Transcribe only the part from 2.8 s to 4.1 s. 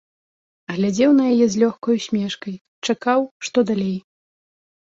чакаў, што далей.